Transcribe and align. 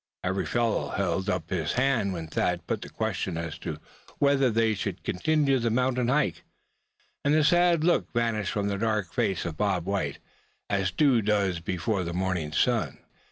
Every 0.23 0.47
fellow 0.47 0.89
held 0.89 1.29
up 1.29 1.51
his 1.51 1.73
hand 1.73 2.11
when 2.13 2.25
Thad 2.25 2.65
put 2.65 2.81
the 2.81 2.89
question 2.89 3.37
as 3.37 3.59
to 3.59 3.77
whether 4.17 4.49
they 4.49 4.73
should 4.73 5.03
continue 5.03 5.59
the 5.59 5.69
mountain 5.69 6.07
hike. 6.07 6.43
And 7.23 7.35
the 7.35 7.43
sad 7.43 7.83
look 7.83 8.11
vanished 8.11 8.51
from 8.51 8.67
the 8.67 8.79
dark 8.79 9.13
face 9.13 9.45
of 9.45 9.57
Bob 9.57 9.85
White, 9.85 10.17
as 10.71 10.89
dew 10.89 11.21
does 11.21 11.59
before 11.59 12.03
the 12.03 12.13
morning 12.15 12.51
sun. 12.51 12.97